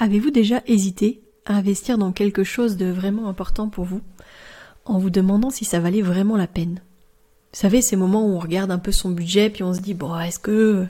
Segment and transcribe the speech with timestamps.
[0.00, 4.00] Avez-vous déjà hésité à investir dans quelque chose de vraiment important pour vous
[4.86, 6.80] en vous demandant si ça valait vraiment la peine?
[7.52, 9.92] Vous savez, ces moments où on regarde un peu son budget puis on se dit
[9.92, 10.86] bon, est-ce que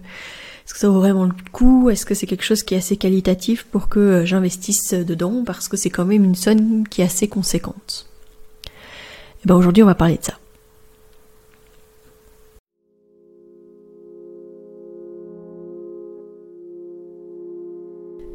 [0.65, 1.91] est-ce que ça vaut vraiment le coup?
[1.91, 5.43] Est-ce que c'est quelque chose qui est assez qualitatif pour que j'investisse dedans?
[5.45, 8.07] Parce que c'est quand même une somme qui est assez conséquente.
[8.65, 8.69] Et
[9.45, 10.39] eh ben aujourd'hui, on va parler de ça.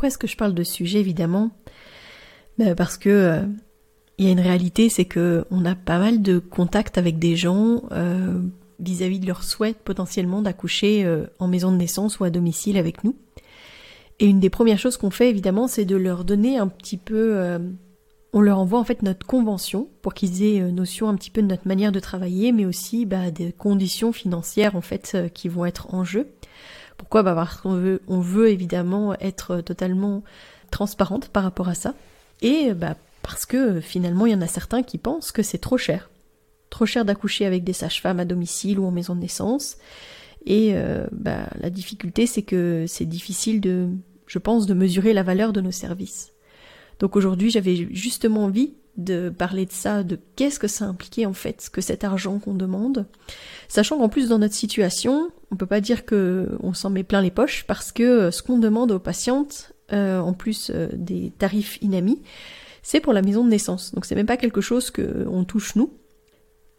[0.00, 1.50] Pourquoi est-ce que je parle de sujet évidemment?
[2.56, 3.42] Ben, Parce que euh,
[4.16, 7.36] il y a une réalité, c'est que on a pas mal de contacts avec des
[7.36, 8.40] gens euh,
[8.78, 13.04] vis-à-vis de leur souhait potentiellement d'accoucher euh, en maison de naissance ou à domicile avec
[13.04, 13.14] nous.
[14.20, 17.60] Et une des premières choses qu'on fait évidemment, c'est de leur donner un petit peu
[18.32, 21.46] on leur envoie en fait notre convention pour qu'ils aient notion un petit peu de
[21.46, 25.94] notre manière de travailler, mais aussi bah, des conditions financières en fait qui vont être
[25.94, 26.26] en jeu.
[27.00, 30.22] Pourquoi bah Parce qu'on veut, on veut évidemment être totalement
[30.70, 31.94] transparente par rapport à ça.
[32.42, 35.78] Et bah, parce que finalement, il y en a certains qui pensent que c'est trop
[35.78, 36.10] cher.
[36.68, 39.78] Trop cher d'accoucher avec des sages-femmes à domicile ou en maison de naissance.
[40.44, 43.88] Et euh, bah, la difficulté, c'est que c'est difficile de,
[44.26, 46.32] je pense, de mesurer la valeur de nos services.
[46.98, 51.32] Donc aujourd'hui, j'avais justement envie de parler de ça, de qu'est-ce que ça impliquait en
[51.32, 53.06] fait, que cet argent qu'on demande.
[53.68, 57.20] Sachant qu'en plus dans notre situation, on peut pas dire que on s'en met plein
[57.20, 61.78] les poches parce que ce qu'on demande aux patientes, euh, en plus euh, des tarifs
[61.82, 62.22] inamis,
[62.82, 63.92] c'est pour la maison de naissance.
[63.94, 65.92] Donc c'est même pas quelque chose que on touche nous.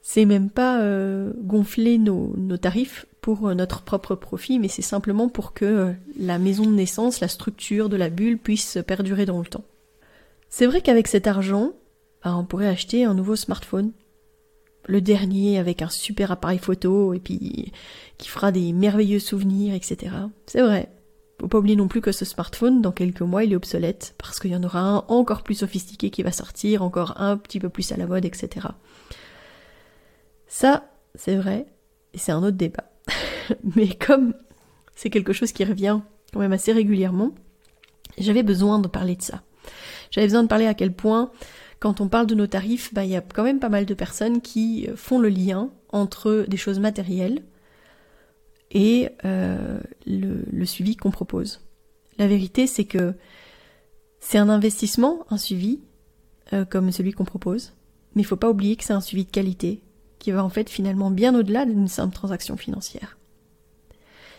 [0.02, 5.30] C'est même pas euh, gonfler nos, nos, tarifs pour notre propre profit, mais c'est simplement
[5.30, 9.46] pour que la maison de naissance, la structure de la bulle puisse perdurer dans le
[9.46, 9.66] temps.
[10.50, 11.74] C'est vrai qu'avec cet argent,
[12.24, 13.92] bah, on pourrait acheter un nouveau smartphone.
[14.88, 17.72] Le dernier avec un super appareil photo et puis
[18.18, 20.16] qui fera des merveilleux souvenirs, etc.
[20.46, 20.90] C'est vrai.
[21.40, 24.40] Faut pas oublier non plus que ce smartphone, dans quelques mois, il est obsolète, parce
[24.40, 27.68] qu'il y en aura un encore plus sophistiqué qui va sortir, encore un petit peu
[27.68, 28.68] plus à la mode, etc.
[30.46, 31.66] Ça, c'est vrai,
[32.14, 32.91] et c'est un autre débat.
[33.75, 34.36] Mais comme
[34.96, 37.31] c'est quelque chose qui revient quand même assez régulièrement,
[38.20, 39.41] j'avais besoin de parler de ça.
[40.12, 41.31] J'avais besoin de parler à quel point
[41.81, 43.94] quand on parle de nos tarifs, bah, il y a quand même pas mal de
[43.96, 47.42] personnes qui euh, font le lien entre des choses matérielles
[48.69, 51.59] et euh, le, suivi qu'on propose.
[52.20, 53.16] La vérité, c'est que
[54.20, 55.80] c'est un investissement, un suivi,
[56.53, 57.74] euh, comme celui qu'on propose,
[58.14, 59.81] mais il faut pas oublier que c'est un suivi de qualité,
[60.20, 63.18] qui va en fait finalement bien au-delà d'une simple transaction financière.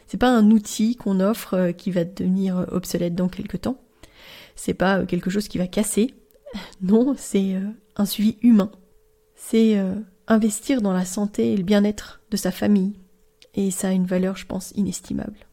[0.07, 3.79] C'est pas un outil qu'on offre qui va devenir obsolète dans quelques temps.
[4.55, 6.15] C'est pas quelque chose qui va casser,
[6.83, 8.71] Non, c'est euh, un suivi humain.
[9.37, 9.95] C'est euh,
[10.29, 12.95] investir dans la santé et le bien-être de sa famille.
[13.55, 15.47] Et ça a une valeur, je pense, inestimable.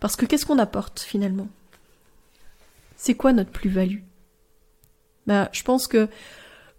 [0.00, 1.48] Parce que qu'est-ce qu'on apporte finalement?
[2.96, 4.00] C'est quoi notre plus-value?
[5.26, 6.08] Bah, je pense que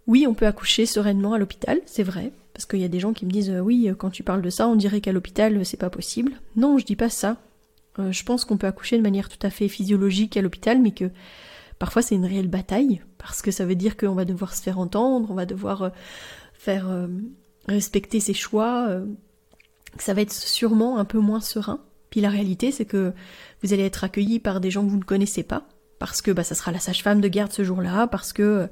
[0.08, 3.14] oui, on peut accoucher sereinement à l'hôpital, c'est vrai, parce qu'il y a des gens
[3.14, 5.78] qui me disent euh, oui, quand tu parles de ça, on dirait qu'à l'hôpital c'est
[5.78, 6.34] pas possible.
[6.56, 7.38] Non, je dis pas ça.
[7.98, 11.12] je pense qu'on peut accoucher de manière tout à fait physiologique à l'hôpital, mais que
[11.80, 14.80] Parfois c'est une réelle bataille, parce que ça veut dire qu'on va devoir se faire
[14.80, 15.90] entendre, on va devoir euh,
[16.54, 17.08] faire euh,
[17.70, 19.06] respecter ses choix, euh,
[19.98, 21.80] que ça va être sûrement un peu moins serein.
[22.10, 23.14] Puis la réalité c'est que
[23.64, 26.44] vous allez être accueilli par des gens que vous ne connaissez pas, parce que bah,
[26.44, 28.68] ça sera la sage-femme de garde ce jour-là, parce que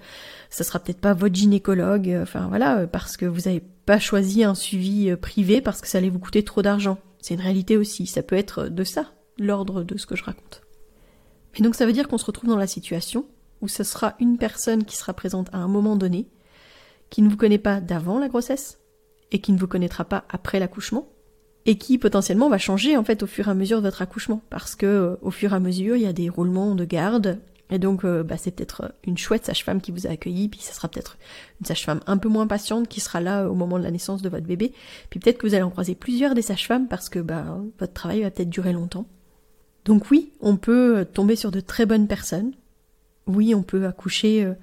[0.50, 4.54] ça sera peut-être pas votre gynécologue, enfin voilà, parce que vous n'avez pas choisi un
[4.54, 6.98] suivi privé parce que ça allait vous coûter trop d'argent.
[7.21, 10.66] C'est une réalité aussi, ça peut être de ça, l'ordre de ce que je raconte.
[11.57, 13.25] Et donc ça veut dire qu'on se retrouve dans la situation
[13.62, 16.27] où ce sera une personne qui sera présente à un moment donné,
[17.09, 18.80] qui ne vous connaît pas d'avant la grossesse,
[19.31, 21.09] et qui ne vous connaîtra pas après l'accouchement,
[21.65, 24.42] et qui potentiellement va changer en fait au fur et à mesure de votre accouchement
[24.50, 27.39] parce que euh, au fur et à mesure il y a des roulements de garde
[27.69, 30.71] et donc euh, bah, c'est peut-être une chouette sage-femme qui vous a accueilli puis ça
[30.71, 31.18] sera peut-être
[31.59, 34.30] une sage-femme un peu moins patiente qui sera là au moment de la naissance de
[34.30, 34.71] votre bébé.
[35.09, 38.21] Puis peut-être que vous allez en croiser plusieurs des sages-femmes parce que bah, votre travail
[38.21, 39.06] va peut-être durer longtemps
[39.87, 42.51] donc oui on peut tomber sur de très bonnes personnes
[43.25, 44.53] oui on peut accoucher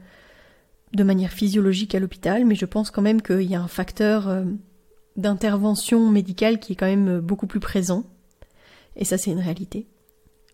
[0.93, 4.45] de manière physiologique à l'hôpital mais je pense quand même qu'il y a un facteur
[5.17, 8.05] d'intervention médicale qui est quand même beaucoup plus présent.
[8.97, 9.87] Et ça, c'est une réalité.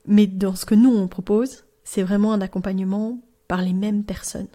[0.06, 4.48] Mais dans ce que nous, on propose, c'est vraiment un accompagnement par les mêmes personnes.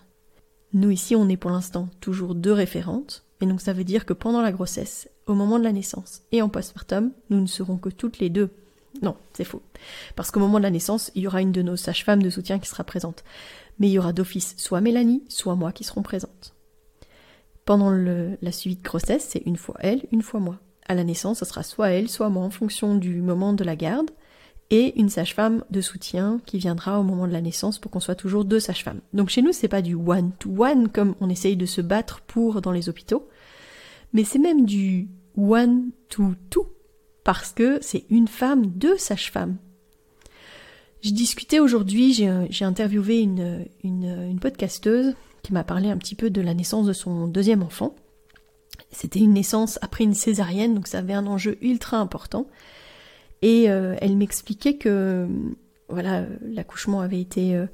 [0.74, 3.26] Nous, ici, on est pour l'instant toujours deux référentes.
[3.42, 6.42] Et donc, ça veut dire que pendant la grossesse, au moment de la naissance et
[6.42, 8.50] en postpartum, nous ne serons que toutes les deux.
[9.02, 9.62] Non, c'est faux.
[10.16, 12.60] Parce qu'au moment de la naissance, il y aura une de nos sages-femmes de soutien
[12.60, 13.24] qui sera présente.
[13.80, 16.54] Mais il y aura d'office soit Mélanie, soit moi qui seront présentes.
[17.66, 20.60] Pendant la suivi de grossesse, c'est une fois elle, une fois moi.
[20.88, 23.76] À la naissance, ce sera soit elle, soit moi en fonction du moment de la
[23.76, 24.12] garde,
[24.70, 28.16] et une sage-femme de soutien qui viendra au moment de la naissance pour qu'on soit
[28.16, 29.02] toujours deux sages-femmes.
[29.14, 32.22] Donc chez nous, c'est pas du one to one comme on essaye de se battre
[32.22, 33.28] pour dans les hôpitaux,
[34.14, 36.68] mais c'est même du one to two
[37.26, 39.58] parce que c'est une femme, deux sages-femmes.
[41.02, 46.30] J'ai discuté aujourd'hui, j'ai interviewé une, une, une podcasteuse qui m'a parlé un petit peu
[46.30, 47.96] de la naissance de son deuxième enfant.
[48.92, 52.48] C'était une naissance après une césarienne, donc ça avait un enjeu ultra important.
[53.42, 55.28] Et euh, elle m'expliquait que
[55.90, 57.66] voilà, l'accouchement avait été euh,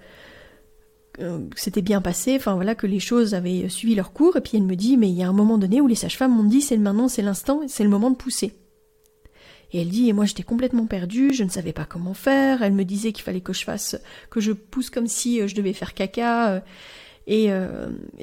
[1.19, 4.38] euh, c'était bien passé, enfin voilà que les choses avaient suivi leur cours.
[4.38, 6.36] Et puis elle me dit mais il y a un moment donné où les sages-femmes
[6.36, 8.53] m'ont dit c'est maintenant, c'est l'instant, c'est le moment de pousser.
[9.71, 12.62] Et elle dit, et moi j'étais complètement perdue, je ne savais pas comment faire.
[12.62, 13.97] Elle me disait qu'il fallait que je fasse,
[14.29, 16.53] que je pousse comme si je devais faire caca.
[16.53, 16.59] Euh,
[17.27, 17.47] et,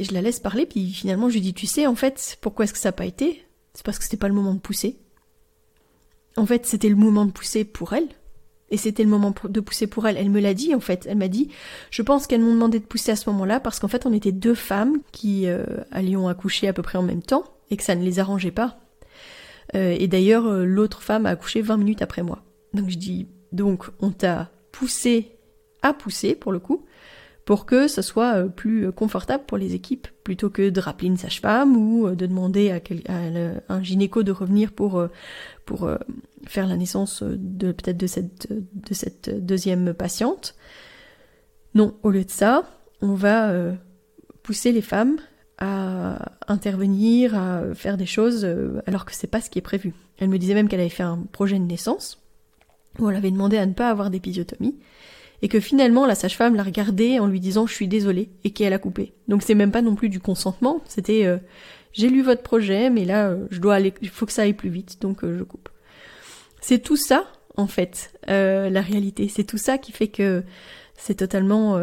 [0.04, 2.72] je la laisse parler, puis finalement je lui dis, tu sais, en fait, pourquoi est-ce
[2.72, 3.44] que ça n'a pas été?
[3.72, 4.98] C'est parce que c'était pas le moment de pousser.
[6.36, 8.08] En fait, c'était le moment de pousser pour elle.
[8.70, 10.16] Et c'était le moment de pousser pour elle.
[10.16, 11.06] Elle me l'a dit, en fait.
[11.08, 11.48] Elle m'a dit,
[11.90, 14.32] je pense qu'elles m'ont demandé de pousser à ce moment-là parce qu'en fait, on était
[14.32, 17.94] deux femmes qui euh, allions accoucher à peu près en même temps et que ça
[17.94, 18.78] ne les arrangeait pas.
[19.74, 22.44] Euh, et d'ailleurs, l'autre femme a accouché 20 minutes après moi.
[22.74, 25.38] Donc je dis, donc on t'a poussé
[25.82, 26.84] à pousser pour le coup,
[27.48, 31.16] pour que ce soit euh, plus confortable pour les équipes, plutôt que de rappeler une
[31.16, 32.80] sage-femme ou euh, de demander à,
[33.70, 35.08] un gynéco de revenir pour, euh,
[35.64, 35.90] pour
[36.46, 38.06] faire la naissance peut-être de
[38.94, 40.56] cette deuxième patiente.
[41.74, 42.64] Non, au lieu de ça,
[43.00, 43.50] on va
[44.42, 45.16] pousser les femmes
[45.58, 48.48] à intervenir, à faire des choses
[48.86, 49.92] alors que c'est pas ce qui est prévu.
[50.18, 52.22] Elle me disait même qu'elle avait fait un projet de naissance
[52.98, 54.76] où on l'avait demandé à ne pas avoir d'épisiotomie
[55.42, 58.72] et que finalement la sage-femme l'a regardé en lui disant je suis désolée et qu'elle
[58.72, 59.14] a coupé.
[59.28, 61.38] Donc c'est même pas non plus du consentement, c'était euh,
[61.92, 64.54] j'ai lu votre projet mais là euh, je dois aller il faut que ça aille
[64.54, 65.68] plus vite donc euh, je coupe.
[66.60, 67.26] C'est tout ça
[67.56, 70.44] en fait la réalité, c'est tout ça qui fait que
[70.96, 71.80] c'est totalement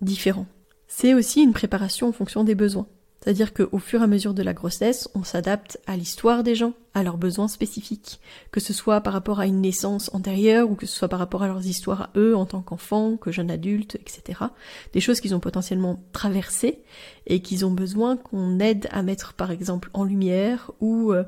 [0.00, 0.46] différent.
[0.86, 2.86] C'est aussi une préparation en fonction des besoins.
[3.26, 6.74] C'est-à-dire qu'au fur et à mesure de la grossesse, on s'adapte à l'histoire des gens,
[6.94, 8.20] à leurs besoins spécifiques,
[8.52, 11.42] que ce soit par rapport à une naissance antérieure ou que ce soit par rapport
[11.42, 14.44] à leurs histoires à eux en tant qu'enfants, que jeunes adultes, etc.
[14.92, 16.84] Des choses qu'ils ont potentiellement traversées
[17.26, 21.24] et qu'ils ont besoin qu'on aide à mettre par exemple en lumière ou euh,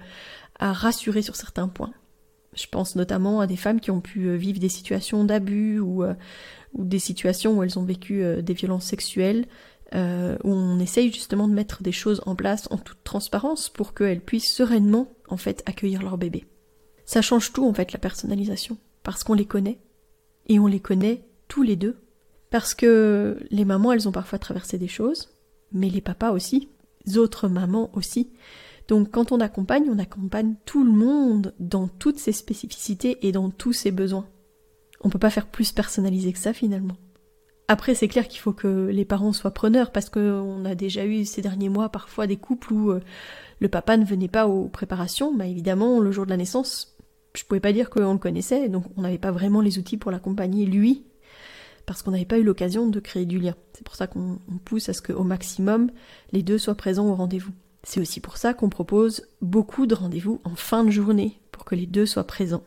[0.61, 1.93] à rassurer sur certains points.
[2.55, 6.15] Je pense notamment à des femmes qui ont pu euh, vivre des situations d'abus euh,
[6.75, 9.46] ou des situations où elles ont vécu des violences sexuelles
[9.95, 13.95] euh, où on essaye justement de mettre des choses en place en toute transparence pour
[13.95, 16.45] qu'elles puissent sereinement en fait accueillir leur bébé.
[17.07, 19.79] Ça change tout en fait la personnalisation, parce qu'on les connaît,
[20.47, 21.97] et on les connaît tous les deux,
[22.51, 25.31] parce que les mamans elles ont parfois traversé des choses,
[25.73, 26.69] mais les papas aussi,
[27.07, 28.31] les autres mamans aussi.
[28.89, 33.51] Donc quand on accompagne, on accompagne tout le monde dans toutes ses spécificités et dans
[33.51, 34.27] tous ses besoins.
[35.01, 36.97] On peut pas faire plus personnalisé que ça finalement.
[37.70, 41.27] Après, c'est clair qu'il faut que les parents soient preneurs parce qu'on a déjà eu
[41.27, 43.01] ces derniers mois parfois des couples où euh,
[43.60, 45.34] le papa ne venait pas aux préparations.
[45.34, 46.96] Bah évidemment, le jour de la naissance,
[47.34, 50.10] je pouvais pas dire qu'on le connaissait, donc on n'avait pas vraiment les outils pour
[50.10, 51.05] l'accompagner lui,
[51.84, 53.55] parce qu'on n'avait pas eu l'occasion de créer du lien.
[53.75, 55.91] C'est pour ça qu'on pousse à ce qu'au maximum
[56.32, 57.53] les deux soient présents au rendez-vous.
[57.84, 61.75] C'est aussi pour ça qu'on propose beaucoup de rendez-vous en fin de journée pour que
[61.75, 62.65] les deux soient présents.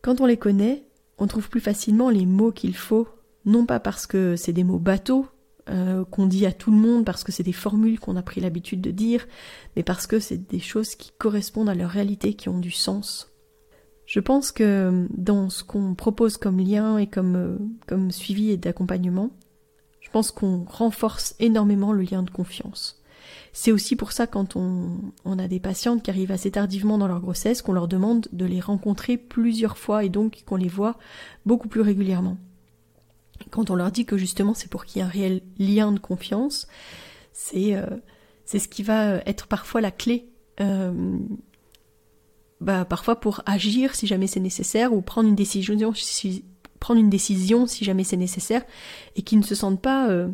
[0.00, 0.84] Quand on les connaît,
[1.18, 3.08] on trouve plus facilement les mots qu'il faut
[3.48, 5.26] non pas parce que c'est des mots bateaux
[5.70, 8.40] euh, qu'on dit à tout le monde, parce que c'est des formules qu'on a pris
[8.40, 9.26] l'habitude de dire,
[9.76, 13.34] mais parce que c'est des choses qui correspondent à leur réalité, qui ont du sens.
[14.06, 18.56] Je pense que dans ce qu'on propose comme lien et comme, euh, comme suivi et
[18.56, 19.30] d'accompagnement,
[20.00, 23.02] je pense qu'on renforce énormément le lien de confiance.
[23.52, 27.08] C'est aussi pour ça quand on, on, a des patientes qui arrivent assez tardivement dans
[27.08, 30.96] leur grossesse qu'on leur demande de les rencontrer plusieurs fois et donc qu'on les voit
[31.44, 32.38] beaucoup plus régulièrement.
[33.50, 35.98] Quand on leur dit que justement c'est pour qu'il y ait un réel lien de
[35.98, 36.66] confiance,
[37.32, 37.86] c'est euh,
[38.46, 40.28] ce qui va être parfois la clé.
[40.60, 41.18] Euh,
[42.60, 46.44] bah, parfois pour agir si jamais c'est nécessaire ou prendre une décision si,
[46.80, 48.64] prendre une décision si jamais c'est nécessaire
[49.14, 50.28] et qui ne se sentent pas euh,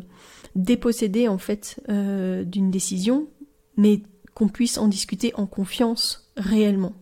[0.55, 3.27] dépossédés en fait euh, d'une décision
[3.77, 4.01] mais
[4.33, 6.93] qu'on puisse en discuter en confiance réellement.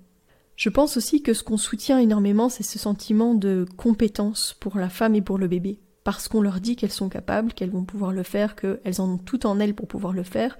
[0.55, 4.89] Je pense aussi que ce qu'on soutient énormément c'est ce sentiment de compétence pour la
[4.89, 8.12] femme et pour le bébé parce qu'on leur dit qu'elles sont capables, qu'elles vont pouvoir
[8.12, 10.57] le faire, qu'elles en ont tout en elles pour pouvoir le faire.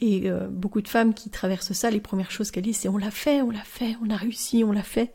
[0.00, 2.98] Et euh, beaucoup de femmes qui traversent ça, les premières choses qu'elles disent, c'est on
[2.98, 5.12] l'a fait, on l'a fait, on a réussi, on l'a fait.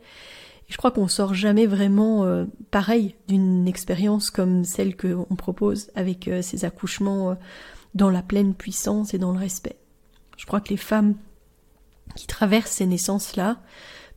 [0.68, 5.90] Et je crois qu'on sort jamais vraiment euh, pareil d'une expérience comme celle qu'on propose
[5.94, 7.36] avec euh, ces accouchements
[7.94, 9.76] dans la pleine puissance et dans le respect.
[10.38, 11.14] Je crois que les femmes
[12.14, 13.58] qui traversent ces naissances-là,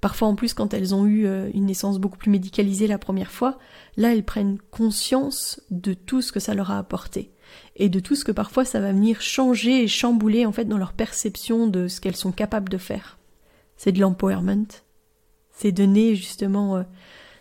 [0.01, 3.57] parfois en plus quand elles ont eu une naissance beaucoup plus médicalisée la première fois,
[3.97, 7.31] là elles prennent conscience de tout ce que ça leur a apporté
[7.75, 10.77] et de tout ce que parfois ça va venir changer et chambouler en fait dans
[10.77, 13.17] leur perception de ce qu'elles sont capables de faire.
[13.77, 14.67] C'est de l'empowerment,
[15.51, 16.83] c'est donner justement euh,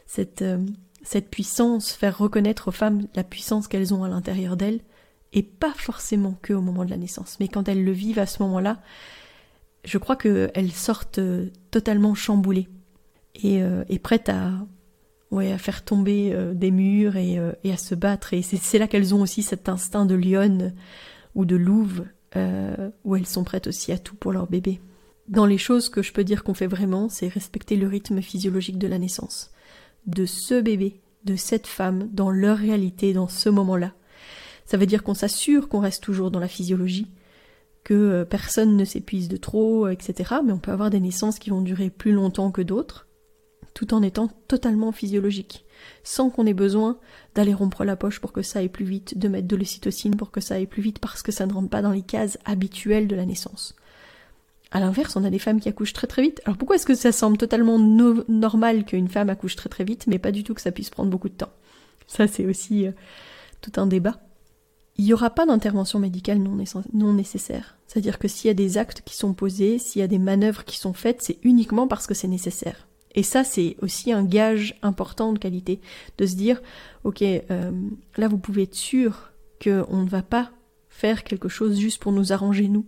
[0.06, 0.64] cette, euh,
[1.02, 4.80] cette puissance, faire reconnaître aux femmes la puissance qu'elles ont à l'intérieur d'elles,
[5.32, 8.26] et pas forcément que au moment de la naissance, mais quand elles le vivent à
[8.26, 8.80] ce moment-là,
[9.84, 12.68] je crois qu'elles sortent euh, totalement chamboulées
[13.34, 14.50] et, et prêtes à,
[15.30, 18.34] ouais, à faire tomber euh, des murs et, euh, et, à se battre.
[18.34, 20.74] Et c'est là qu'elles ont aussi cet instinct de lionne
[21.34, 22.04] ou de louve,
[22.36, 24.80] euh, où elles sont prêtes aussi à tout pour leur bébé.
[25.28, 28.78] Dans les choses que je peux dire qu'on fait vraiment, c'est respecter le rythme physiologique
[28.78, 29.50] de la naissance.
[30.06, 33.92] De ce bébé, de cette femme, dans leur réalité, dans ce moment-là.
[34.64, 37.08] Ça veut dire qu'on s'assure qu'on reste toujours dans la physiologie,
[37.84, 40.36] que personne ne s'épuise de trop, etc.
[40.44, 43.08] Mais on peut avoir des naissances qui vont durer plus longtemps que d'autres
[43.78, 45.64] tout en étant totalement physiologique,
[46.02, 46.98] sans qu'on ait besoin
[47.36, 50.32] d'aller rompre la poche pour que ça aille plus vite, de mettre de l'ocytocine pour
[50.32, 53.06] que ça aille plus vite parce que ça ne rentre pas dans les cases habituelles
[53.06, 53.76] de la naissance.
[54.72, 56.42] À l'inverse, on a des femmes qui accouchent très très vite.
[56.44, 60.18] Alors pourquoi est-ce que ça semble totalement normal qu'une femme accouche très très vite, mais
[60.18, 61.52] pas du tout que ça puisse prendre beaucoup de temps?
[62.08, 62.92] Ça, c'est aussi euh,
[63.60, 64.20] tout un débat.
[64.98, 67.78] Il n'y aura pas d'intervention médicale non, nécessaire.
[67.86, 70.64] C'est-à-dire que s'il y a des actes qui sont posés, s'il y a des manœuvres
[70.64, 72.88] qui sont faites, c'est uniquement parce que c'est nécessaire.
[73.14, 75.80] Et ça, c'est aussi un gage important de qualité,
[76.18, 76.60] de se dire,
[77.04, 77.70] ok, euh,
[78.16, 79.30] là, vous pouvez être sûr
[79.62, 80.50] qu'on ne va pas
[80.88, 82.84] faire quelque chose juste pour nous arranger nous.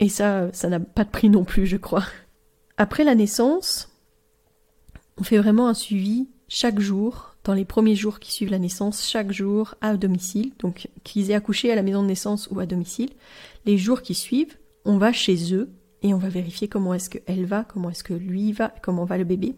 [0.00, 2.04] Et ça, ça n'a pas de prix non plus, je crois.
[2.76, 3.90] Après la naissance,
[5.16, 9.06] on fait vraiment un suivi chaque jour, dans les premiers jours qui suivent la naissance,
[9.06, 12.66] chaque jour à domicile, donc qu'ils aient accouché à la maison de naissance ou à
[12.66, 13.10] domicile.
[13.66, 15.70] Les jours qui suivent, on va chez eux
[16.02, 19.18] et on va vérifier comment est-ce qu'elle va, comment est-ce que lui va, comment va
[19.18, 19.54] le bébé.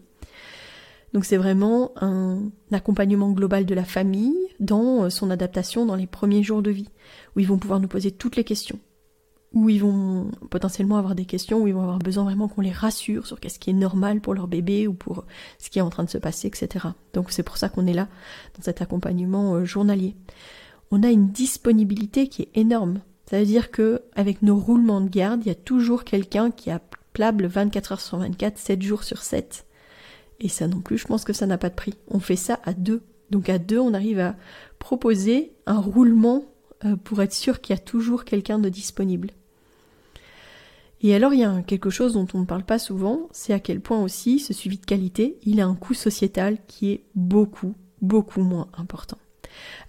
[1.13, 6.07] Donc c'est vraiment un accompagnement global de la famille dans euh, son adaptation dans les
[6.07, 6.89] premiers jours de vie,
[7.35, 8.79] où ils vont pouvoir nous poser toutes les questions,
[9.53, 12.71] où ils vont potentiellement avoir des questions, où ils vont avoir besoin vraiment qu'on les
[12.71, 15.25] rassure sur qu'est-ce qui est normal pour leur bébé ou pour
[15.57, 16.87] ce qui est en train de se passer, etc.
[17.13, 18.07] Donc c'est pour ça qu'on est là
[18.55, 20.15] dans cet accompagnement euh, journalier.
[20.91, 23.01] On a une disponibilité qui est énorme.
[23.29, 26.69] Ça veut dire que avec nos roulements de garde, il y a toujours quelqu'un qui
[26.71, 26.81] a
[27.13, 29.65] plable 24 heures sur 24, 7 jours sur 7.
[30.39, 31.95] Et ça non plus, je pense que ça n'a pas de prix.
[32.09, 33.01] On fait ça à deux.
[33.31, 34.35] Donc à deux, on arrive à
[34.79, 36.45] proposer un roulement
[37.03, 39.31] pour être sûr qu'il y a toujours quelqu'un de disponible.
[41.01, 43.59] Et alors il y a quelque chose dont on ne parle pas souvent, c'est à
[43.59, 47.75] quel point aussi ce suivi de qualité, il a un coût sociétal qui est beaucoup,
[48.01, 49.17] beaucoup moins important.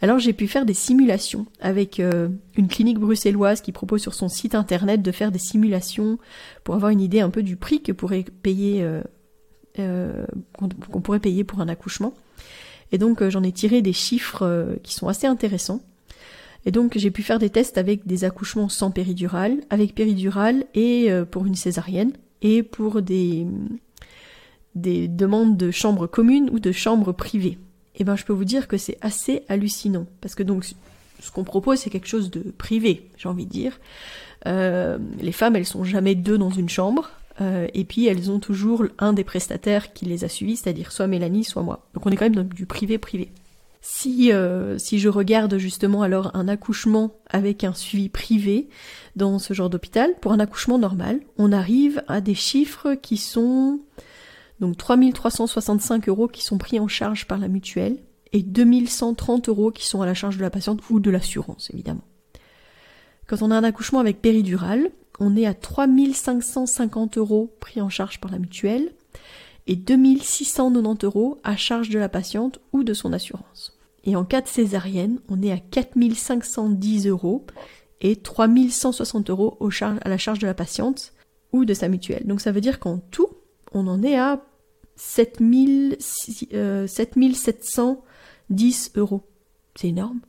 [0.00, 4.28] Alors j'ai pu faire des simulations avec euh, une clinique bruxelloise qui propose sur son
[4.28, 6.18] site internet de faire des simulations
[6.64, 9.02] pour avoir une idée un peu du prix que pourrait payer euh,
[9.78, 10.26] euh,
[10.57, 12.14] qu'on pourrait payer pour un accouchement.
[12.92, 15.83] Et donc j'en ai tiré des chiffres qui sont assez intéressants.
[16.68, 21.10] Et donc j'ai pu faire des tests avec des accouchements sans péridurale, avec péridurale et
[21.30, 23.46] pour une césarienne et pour des
[24.75, 27.58] des demandes de chambres communes ou de chambres privées
[27.98, 30.06] eh ben je peux vous dire que c'est assez hallucinant.
[30.20, 30.64] Parce que donc
[31.20, 33.80] ce qu'on propose c'est quelque chose de privé, j'ai envie de dire.
[34.46, 37.10] Euh, les femmes elles sont jamais deux dans une chambre.
[37.40, 41.06] Euh, et puis elles ont toujours un des prestataires qui les a suivis, c'est-à-dire soit
[41.06, 41.87] Mélanie, soit moi.
[41.94, 43.30] Donc on est quand même dans du privé-privé.
[43.90, 48.68] Si, euh, si je regarde justement alors un accouchement avec un suivi privé
[49.16, 53.80] dans ce genre d'hôpital, pour un accouchement normal, on arrive à des chiffres qui sont
[54.61, 57.97] donc 3365 euros qui sont pris en charge par la mutuelle
[58.33, 62.04] et 2130 euros qui sont à la charge de la patiente ou de l'assurance évidemment.
[63.26, 68.21] Quand on a un accouchement avec péridurale, on est à 3550 euros pris en charge
[68.21, 68.92] par la mutuelle
[69.66, 73.77] et 2690 euros à charge de la patiente ou de son assurance.
[74.08, 77.44] Et en cas de césarienne, on est à 4510 euros
[78.00, 81.12] et 3160 euros à la charge de la patiente
[81.52, 82.26] ou de sa mutuelle.
[82.26, 83.28] Donc ça veut dire qu'en tout,
[83.74, 84.42] on en est à
[84.96, 86.86] 7710 euh,
[88.98, 89.20] euros.
[89.74, 90.20] C'est énorme.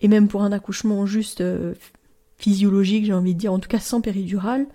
[0.00, 1.74] Et même pour un accouchement juste euh,
[2.38, 4.66] physiologique, j'ai envie de dire, en tout cas sans péridurale,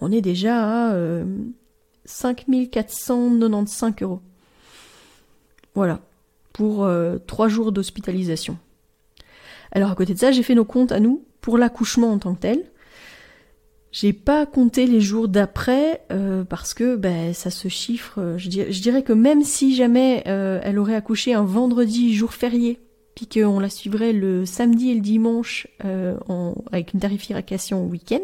[0.00, 0.96] on est déjà à
[2.04, 4.22] 5495 euh, euros.
[5.76, 6.00] Voilà,
[6.56, 6.88] pour
[7.26, 8.56] trois jours d'hospitalisation.
[9.72, 12.34] Alors à côté de ça, j'ai fait nos comptes à nous pour l'accouchement en tant
[12.34, 12.64] que tel.
[13.98, 18.20] J'ai pas compté les jours d'après euh, parce que ben, ça se chiffre.
[18.20, 22.78] Euh, je, dirais, que même si jamais euh, elle aurait accouché un vendredi jour férié,
[23.14, 25.66] puis qu'on la suivrait le samedi et le dimanche
[26.70, 28.20] avec une tarification week-end,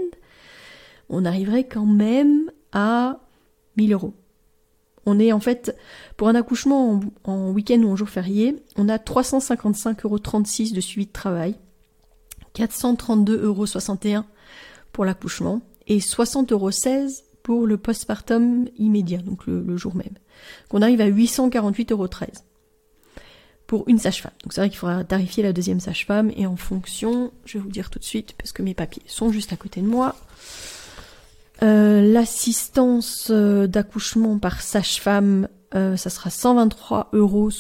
[1.08, 3.20] on arriverait quand même à
[3.78, 4.12] 1000 euros.
[5.06, 5.76] On est en fait,
[6.16, 10.18] pour un accouchement en, en week-end ou en jour férié, on a 355,36 euros
[10.74, 11.56] de suivi de travail,
[12.54, 14.24] 432,61 euros
[14.92, 16.70] pour l'accouchement et 60,16 euros
[17.42, 20.14] pour le postpartum immédiat, donc le, jour même.
[20.68, 22.08] Qu'on arrive à 848,13 euros
[23.66, 24.32] pour une sage-femme.
[24.42, 27.70] Donc c'est vrai qu'il faudra tarifier la deuxième sage-femme et en fonction, je vais vous
[27.70, 30.14] dire tout de suite parce que mes papiers sont juste à côté de moi.
[31.62, 37.50] Euh, l'assistance euh, d'accouchement par sage-femme, euh, ça sera 123,60 euros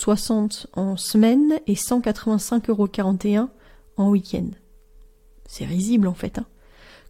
[0.72, 3.48] en semaine et 185,41 euros
[3.96, 4.48] en week-end.
[5.46, 6.38] C'est risible en fait.
[6.38, 6.46] Hein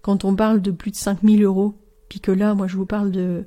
[0.02, 1.74] quand on parle de plus de 5000 euros,
[2.08, 3.44] puis que là, moi je vous parle de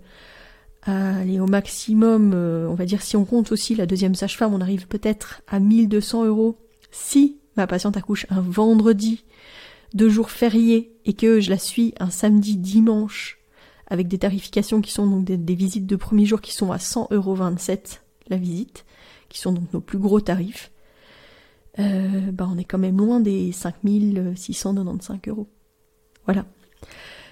[0.87, 4.87] aller au maximum, on va dire si on compte aussi la deuxième sage-femme, on arrive
[4.87, 6.59] peut-être à 1200 euros
[6.91, 9.25] si ma patiente accouche un vendredi,
[9.93, 13.39] deux jours fériés, et que je la suis un samedi, dimanche,
[13.87, 17.13] avec des tarifications qui sont donc des, visites de premier jour qui sont à 100,27
[17.13, 17.37] euros
[18.27, 18.85] la visite,
[19.29, 20.71] qui sont donc nos plus gros tarifs,
[21.77, 25.47] euh, bah on est quand même loin des 5695 euros.
[26.25, 26.45] Voilà.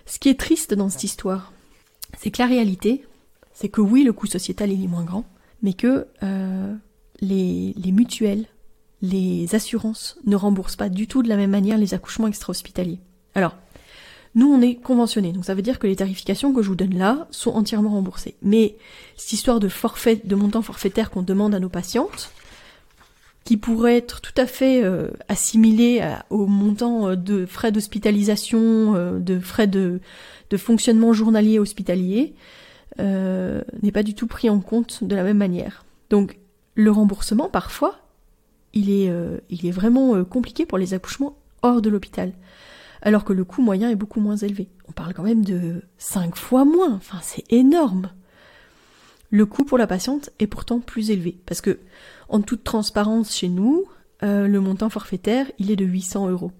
[0.05, 1.53] Ce qui est triste dans cette histoire,
[2.17, 3.05] c'est que la réalité,
[3.53, 5.25] c'est que oui, le coût sociétal est moins grand,
[5.61, 6.75] mais que euh,
[7.21, 8.45] les, mutuelles,
[9.03, 12.99] les assurances ne remboursent pas du tout de la même manière les accouchements extra-hospitaliers.
[13.35, 13.55] Alors,
[14.33, 16.97] nous, on est conventionnés, donc ça veut dire que les tarifications que je vous donne
[16.97, 18.35] là sont entièrement remboursées.
[18.41, 18.77] Mais
[19.15, 22.31] cette histoire de forfait, de montant forfaitaire qu'on demande à nos patientes,
[23.43, 29.19] qui pourrait être tout à fait euh, assimilé au montant euh, de frais d'hospitalisation, euh,
[29.19, 29.99] de frais de,
[30.49, 32.35] de, fonctionnement journalier hospitalier,
[32.99, 35.83] n'est pas du tout pris en compte de la même manière.
[36.09, 36.37] Donc
[36.75, 38.02] le remboursement, parfois,
[38.73, 39.11] il est,
[39.49, 42.33] il est vraiment compliqué pour les accouchements hors de l'hôpital,
[43.01, 44.69] alors que le coût moyen est beaucoup moins élevé.
[44.87, 48.09] On parle quand même de 5 fois moins, enfin c'est énorme.
[49.29, 51.79] Le coût pour la patiente est pourtant plus élevé, parce que
[52.29, 53.85] en toute transparence chez nous,
[54.21, 56.51] euh, le montant forfaitaire, il est de 800 euros.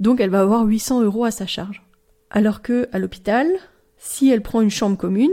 [0.00, 1.82] Donc elle va avoir 800 euros à sa charge.
[2.30, 3.46] Alors que à l'hôpital,
[3.96, 5.30] si elle prend une chambre commune,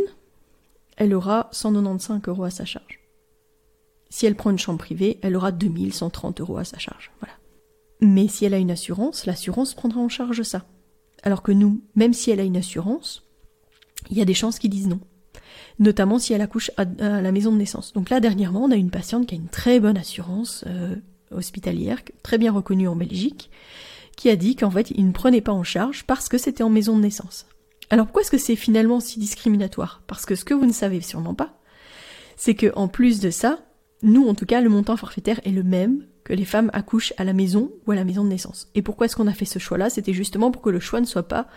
[0.97, 2.99] elle aura 195 euros à sa charge.
[4.15, 7.11] Si elle prend une chambre privée, elle aura 2130 euros à sa charge.
[7.19, 7.33] Voilà.
[7.99, 10.63] Mais si elle a une assurance, l'assurance prendra en charge ça.
[11.23, 13.23] Alors que nous, même si elle a une assurance,
[14.09, 15.01] il y a des chances qu'ils disent non
[15.79, 17.91] notamment si elle accouche à, la maison de naissance.
[17.91, 20.95] Donc là, dernièrement, on a une patiente qui a une très bonne assurance euh,
[21.31, 23.49] hospitalière, très bien reconnue en Belgique,
[24.15, 26.69] qui a dit qu'en fait, il ne prenait pas en charge parce que c'était en
[26.69, 27.47] maison de naissance.
[27.89, 30.03] Alors pourquoi est-ce que c'est finalement si discriminatoire?
[30.07, 31.59] Parce que ce que vous ne savez sûrement pas,
[32.37, 33.59] c'est que en plus de ça,
[34.01, 37.23] nous, en tout cas, le montant forfaitaire est le même que les femmes accouchent à
[37.23, 38.67] la maison ou à la maison de naissance.
[38.73, 39.91] Et pourquoi est-ce qu'on a fait ce choix-là?
[39.91, 41.47] C'était justement pour que le choix ne soit pas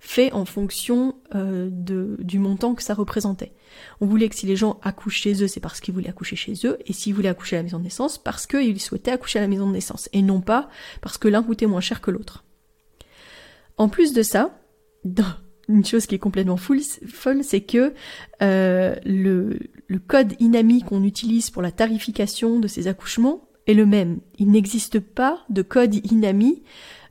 [0.00, 3.52] fait en fonction euh, de, du montant que ça représentait.
[4.00, 6.54] On voulait que si les gens accouchent chez eux, c'est parce qu'ils voulaient accoucher chez
[6.64, 9.42] eux, et s'ils voulaient accoucher à la maison de naissance, parce qu'ils souhaitaient accoucher à
[9.42, 10.68] la maison de naissance, et non pas
[11.00, 12.44] parce que l'un coûtait moins cher que l'autre.
[13.78, 14.58] En plus de ça,
[15.68, 16.80] une chose qui est complètement folle,
[17.42, 17.92] c'est que
[18.42, 23.86] euh, le, le code INAMI qu'on utilise pour la tarification de ces accouchements est le
[23.86, 24.20] même.
[24.38, 26.62] Il n'existe pas de code INAMI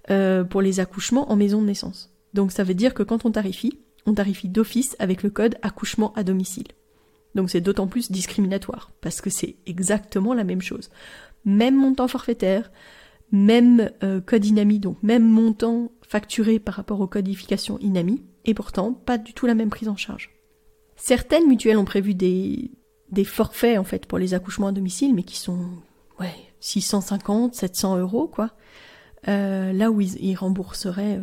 [0.10, 2.14] euh, pour les accouchements en maison de naissance.
[2.34, 6.14] Donc ça veut dire que quand on tarifie, on tarifie d'office avec le code accouchement
[6.14, 6.68] à domicile.
[7.34, 10.90] Donc c'est d'autant plus discriminatoire, parce que c'est exactement la même chose.
[11.44, 12.72] Même montant forfaitaire,
[13.32, 18.94] même euh, code INAMI, donc même montant facturé par rapport aux codifications INAMI, et pourtant
[18.94, 20.35] pas du tout la même prise en charge.
[20.95, 22.71] Certaines mutuelles ont prévu des,
[23.12, 25.67] des forfaits en fait pour les accouchements à domicile, mais qui sont
[26.19, 28.51] ouais 650, 700 euros quoi.
[29.27, 31.21] euh, là où ils, rembourseraient euh,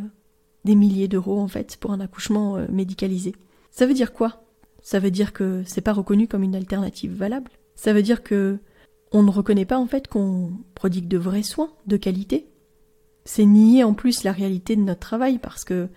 [0.65, 3.35] des milliers d'euros en fait pour un accouchement euh, médicalisé.
[3.71, 4.45] Ça veut dire quoi?
[4.83, 7.51] Ça veut dire que c'est pas reconnu comme une alternative valable?
[7.75, 8.59] Ça veut dire que
[9.13, 12.49] on ne reconnaît pas en fait qu'on prodigue de vrais soins de qualité?
[13.25, 15.89] C'est nier en plus la réalité de notre travail parce que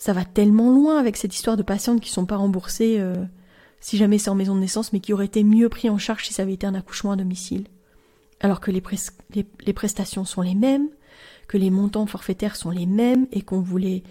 [0.00, 3.04] ça va tellement loin avec cette histoire de patientes qui sont pas remboursées
[3.80, 6.26] si jamais c'est en maison de naissance mais qui auraient été mieux pris en charge
[6.26, 7.66] si ça avait été un accouchement à domicile.
[8.40, 8.82] Alors que les,
[9.34, 10.88] les prestations sont les mêmes,
[11.48, 14.02] que les montants forfaitaires sont les mêmes et qu'on voulait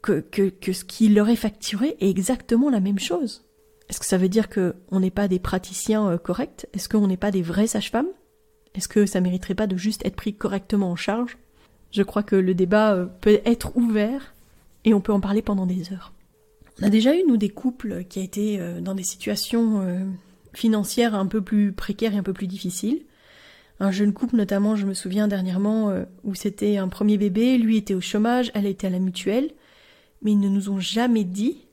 [0.00, 3.44] que, que, que, ce qui leur est facturé est exactement la même chose.
[3.88, 6.66] Est-ce que ça veut dire qu'on n'est pas des praticiens euh, corrects?
[6.72, 8.08] Est-ce qu'on n'est pas des vraies sages-femmes?
[8.74, 11.36] Est-ce que ça mériterait pas de juste être pris correctement en charge?
[11.92, 14.34] Je crois que le débat euh, peut être ouvert
[14.86, 16.14] et on peut en parler pendant des heures.
[16.80, 20.08] On a déjà eu, nous, des couples qui ont été euh, dans des situations
[20.54, 23.04] financières un peu plus précaires et un peu plus difficiles
[23.80, 27.76] un jeune couple notamment, je me souviens dernièrement, euh, où c'était un premier bébé, lui
[27.76, 29.50] était au chômage, elle était à la mutuelle,
[30.22, 31.66] mais ils ne nous ont jamais dit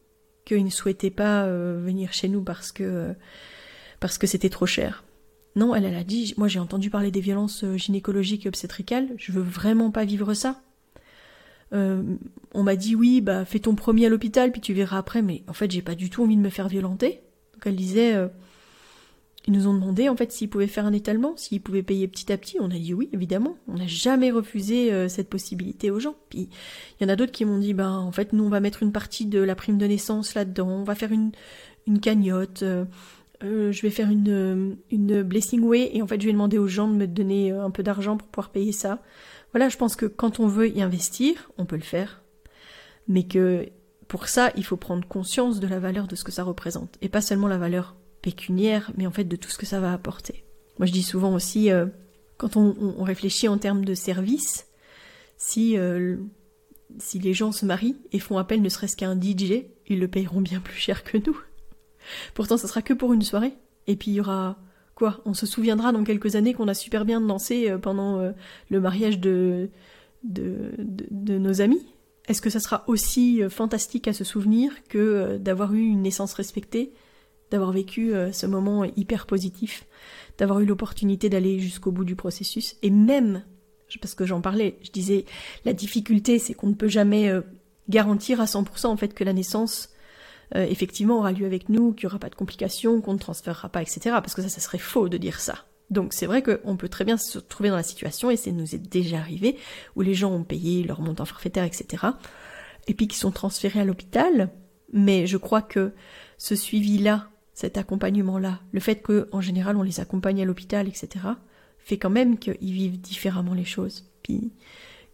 [0.45, 3.13] qu'ils ne souhaitaient pas euh, venir chez nous parce que euh,
[4.02, 5.06] parce que c'était trop cher.
[5.56, 9.32] Non, elle, elle a dit, moi j'ai entendu parler des violences gynécologiques et obstétricales, je
[9.32, 10.62] veux vraiment pas vivre ça.
[11.71, 15.43] On m'a dit oui, bah fais ton premier à l'hôpital puis tu verras après, mais
[15.47, 17.21] en fait j'ai pas du tout envie de me faire violenter.
[17.54, 18.15] Donc elle disait
[19.45, 22.32] ils nous ont demandé en fait s'ils pouvaient faire un étalement, s'ils pouvaient payer petit
[22.32, 22.58] à petit.
[22.62, 23.58] On a dit oui, évidemment.
[23.67, 26.15] On n'a jamais refusé euh, cette possibilité aux gens.
[26.30, 26.49] Puis
[26.99, 28.84] il y en a d'autres qui m'ont dit ben en fait nous on va mettre
[28.84, 31.32] une partie de la prime de naissance là-dedans, on va faire une
[31.88, 32.63] une cagnotte.
[32.63, 32.86] Euh,
[33.43, 36.67] euh, je vais faire une, une blessing way et en fait je vais demander aux
[36.67, 39.02] gens de me donner un peu d'argent pour pouvoir payer ça.
[39.54, 42.24] Voilà, je pense que quand on veut y investir, on peut le faire,
[43.08, 43.70] mais que
[44.08, 47.10] pour ça il faut prendre conscience de la valeur de ce que ça représente et
[47.10, 50.44] pas seulement la valeur pécuniaire, mais en fait de tout ce que ça va apporter.
[50.80, 51.86] Moi je dis souvent aussi, euh,
[52.38, 54.68] quand on, réfléchit en termes de service,
[55.38, 56.18] si, euh,
[56.98, 60.08] si les gens se marient et font appel ne serait-ce qu'à un DJ, ils le
[60.08, 61.39] payeront bien plus cher que nous.
[62.34, 63.54] Pourtant ça sera que pour une soirée,
[63.86, 64.58] et puis il y aura
[64.95, 68.34] quoi On se souviendra dans quelques années qu'on a super bien dansé euh, pendant
[68.69, 69.69] le mariage de,
[70.23, 71.86] de, nos amis?
[72.27, 76.93] Est-ce que ça sera aussi fantastique à se souvenir que d'avoir eu une naissance respectée
[77.53, 79.86] d'avoir vécu euh, ce moment hyper positif,
[80.39, 83.43] d'avoir eu l'opportunité d'aller jusqu'au bout du processus, et même,
[84.01, 85.25] parce que j'en parlais, je disais,
[85.63, 87.41] la difficulté, c'est qu'on ne peut jamais euh,
[87.89, 89.89] garantir à 100% en fait que la naissance
[90.56, 93.70] euh, effectivement aura lieu avec nous, qu'il n'y aura pas de complications, qu'on ne transférera
[93.70, 94.02] pas, etc.
[94.06, 95.66] Parce que ça, ça serait faux de dire ça.
[95.89, 98.74] Donc c'est vrai qu'on peut très bien se trouver dans la situation, et c'est nous
[98.74, 99.58] est déjà arrivé,
[99.96, 102.06] où les gens ont payé leur montant forfaitaire, etc.
[102.88, 104.50] Et puis qui sont transférés à l'hôpital.
[104.92, 105.94] Mais je crois que
[106.38, 111.10] ce suivi-là cet accompagnement-là, le fait qu'en général on les accompagne à l'hôpital, etc.,
[111.78, 114.52] fait quand même qu'ils vivent différemment les choses, puis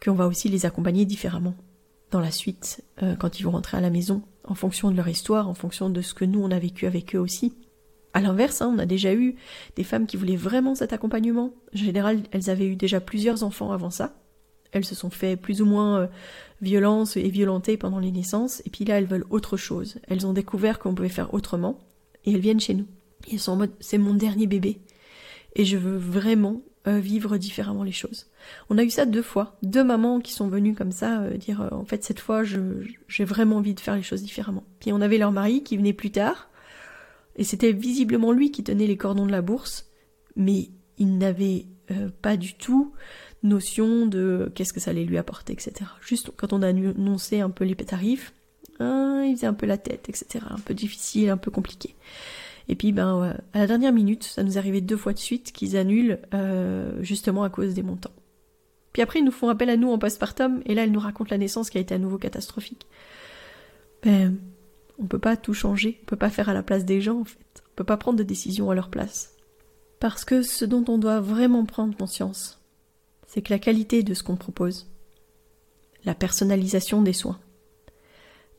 [0.04, 1.56] qu'on va aussi les accompagner différemment
[2.12, 5.08] dans la suite, euh, quand ils vont rentrer à la maison, en fonction de leur
[5.08, 7.54] histoire, en fonction de ce que nous on a vécu avec eux aussi.
[8.14, 9.36] À l'inverse, hein, on a déjà eu
[9.76, 11.54] des femmes qui voulaient vraiment cet accompagnement.
[11.74, 14.16] En général, elles avaient eu déjà plusieurs enfants avant ça.
[14.72, 16.08] Elles se sont fait plus ou moins euh,
[16.62, 20.00] violence et violenter pendant les naissances, et puis là, elles veulent autre chose.
[20.08, 21.80] Elles ont découvert qu'on pouvait faire autrement,
[22.26, 22.86] et elles viennent chez nous.
[23.32, 24.80] Elles sont en mode c'est mon dernier bébé
[25.56, 28.28] et je veux vraiment euh, vivre différemment les choses.
[28.70, 31.62] On a eu ça deux fois, deux mamans qui sont venues comme ça euh, dire
[31.62, 34.64] euh, en fait cette fois j'ai vraiment envie de faire les choses différemment.
[34.80, 36.50] Puis on avait leur mari qui venait plus tard
[37.36, 39.90] et c'était visiblement lui qui tenait les cordons de la bourse,
[40.36, 41.66] mais il n'avait
[42.22, 42.94] pas du tout
[43.42, 45.74] notion de qu'est-ce que ça allait lui apporter, etc.
[46.02, 48.34] Juste quand on a annoncé un peu les tarifs,
[48.80, 50.46] Hein, il faisait un peu la tête, etc.
[50.50, 51.96] Un peu difficile, un peu compliqué.
[52.70, 55.76] Et puis, ben, à la dernière minute, ça nous arrivait deux fois de suite qu'ils
[55.76, 58.14] annulent, euh, justement à cause des montants.
[58.94, 61.32] Puis après, ils nous font appel à nous en postpartum, et là, elle nous raconte
[61.32, 62.86] la naissance qui a été à nouveau catastrophique.
[64.04, 64.38] Ben,
[65.00, 67.26] on peut pas tout changer, on peut pas faire à la place des gens, en
[67.26, 67.64] fait.
[67.72, 69.36] On peut pas prendre de décisions à leur place.
[70.00, 72.62] Parce que ce dont on doit vraiment prendre conscience,
[73.26, 74.88] c'est que la qualité de ce qu'on propose,
[76.06, 77.40] la personnalisation des soins,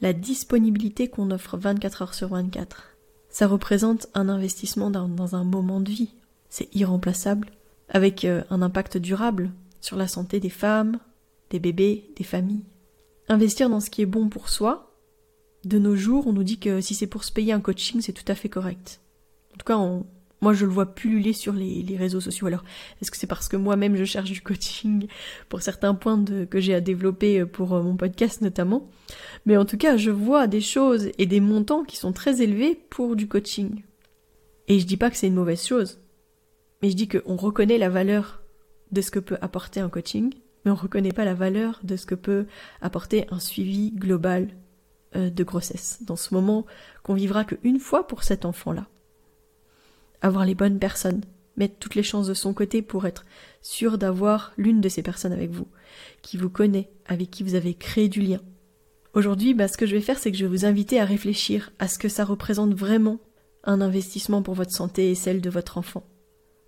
[0.01, 2.90] la disponibilité qu'on offre 24 heures sur 24.
[3.31, 6.11] Ça représente un investissement dans, un moment de vie.
[6.49, 7.49] C'est irremplaçable,
[7.89, 10.99] avec euh, un impact durable sur la santé des femmes,
[11.51, 12.65] des bébés, des familles.
[13.29, 14.93] Investir dans ce qui est bon pour soi,
[15.65, 18.13] de nos jours, on nous dit que si c'est pour se payer un coaching, c'est
[18.13, 19.01] tout à fait correct.
[19.55, 20.07] En tout cas, on,
[20.41, 22.47] moi, je le vois pulluler sur les, réseaux sociaux.
[22.47, 22.65] Alors,
[23.01, 25.07] est-ce que c'est parce que moi-même je cherche du coaching
[25.49, 28.89] pour certains points que j'ai à développer pour euh, mon podcast notamment?
[29.45, 32.75] Mais en tout cas, je vois des choses et des montants qui sont très élevés
[32.75, 33.83] pour du coaching.
[34.69, 36.01] Et je dis pas que c'est une mauvaise chose,
[36.81, 38.41] mais je dis qu'on reconnaît la valeur
[38.93, 40.33] de ce que peut apporter un coaching,
[40.65, 42.47] mais on reconnaît pas la valeur de ce que peut
[42.81, 44.49] apporter un suivi global
[45.17, 46.67] euh, de grossesse, dans ce moment
[47.03, 48.87] qu'on vivra qu'une fois pour cet enfant-là.
[50.23, 51.23] Avoir les bonnes personnes,
[51.57, 53.25] mettre toutes les chances de son côté pour être
[53.63, 55.69] sûr d'avoir l'une de ces personnes avec vous,
[56.23, 58.41] qui vous connaît, avec qui vous avez créé du lien.
[59.13, 61.73] Aujourd'hui, bah, ce que je vais faire, c'est que je vais vous inviter à réfléchir
[61.79, 63.19] à ce que ça représente vraiment
[63.65, 66.05] un investissement pour votre santé et celle de votre enfant.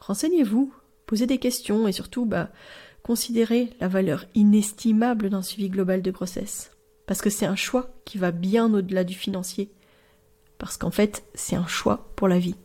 [0.00, 0.72] Renseignez-vous,
[1.06, 2.50] posez des questions et surtout, bah,
[3.02, 6.72] considérez la valeur inestimable d'un suivi global de grossesse.
[7.06, 9.70] Parce que c'est un choix qui va bien au-delà du financier.
[10.58, 12.56] Parce qu'en fait, c'est un choix pour la vie.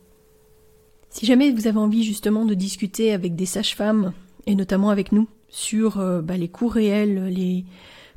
[1.10, 4.12] Si jamais vous avez envie justement de discuter avec des sages-femmes,
[4.46, 7.64] et notamment avec nous, sur euh, bah, les coûts réels, les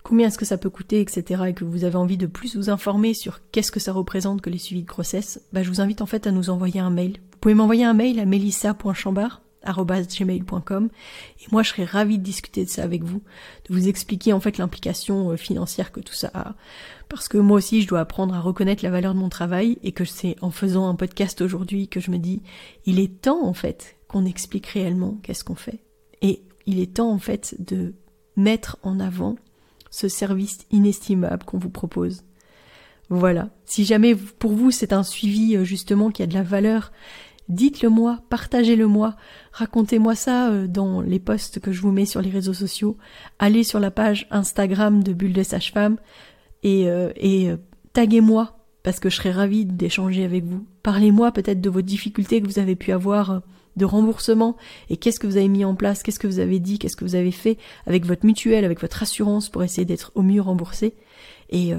[0.03, 2.69] combien est-ce que ça peut coûter, etc., et que vous avez envie de plus vous
[2.69, 6.01] informer sur qu'est-ce que ça représente que les suivis de grossesse, bah, je vous invite
[6.01, 7.17] en fait à nous envoyer un mail.
[7.31, 10.89] Vous pouvez m'envoyer un mail à melissa.chambard gmail.com
[11.39, 13.21] et moi je serais ravie de discuter de ça avec vous,
[13.69, 16.55] de vous expliquer en fait l'implication euh, financière que tout ça a.
[17.09, 19.91] Parce que moi aussi je dois apprendre à reconnaître la valeur de mon travail et
[19.91, 22.41] que c'est en faisant un podcast aujourd'hui que je me dis
[22.85, 25.79] il est temps en fait qu'on explique réellement qu'est-ce qu'on fait.
[26.21, 27.93] Et il est temps en fait de
[28.35, 29.35] mettre en avant
[29.89, 32.23] ce service inestimable qu'on vous propose.
[33.09, 33.49] Voilà.
[33.65, 36.91] Si jamais pour vous c'est un suivi euh, justement qui a de la valeur
[37.51, 39.15] dites-le moi, partagez-le moi,
[39.51, 42.97] racontez-moi ça euh, dans les posts que je vous mets sur les réseaux sociaux.
[43.39, 45.97] Allez sur la page Instagram de Bulle de Sage-Femme
[46.63, 47.57] et, euh, euh,
[47.93, 50.65] taguez-moi parce que je serais ravie d'échanger avec vous.
[50.81, 53.41] Parlez-moi peut-être de vos difficultés que vous avez pu avoir
[53.77, 54.57] de remboursement
[54.89, 57.05] et qu'est-ce que vous avez mis en place, qu'est-ce que vous avez dit, qu'est-ce que
[57.05, 60.95] vous avez fait avec votre mutuelle, avec votre assurance pour essayer d'être au mieux remboursé.
[61.51, 61.73] Et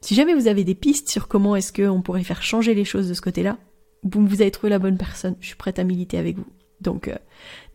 [0.00, 3.08] si jamais vous avez des pistes sur comment est-ce qu'on pourrait faire changer les choses
[3.08, 3.58] de ce côté-là,
[4.02, 6.46] vous avez trouvé la bonne personne, je suis prête à militer avec vous.
[6.80, 7.16] Donc euh,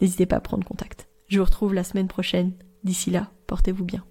[0.01, 1.07] n'hésitez pas à prendre contact.
[1.27, 2.53] Je vous retrouve la semaine prochaine.
[2.83, 4.03] D'ici là, portez-vous bien.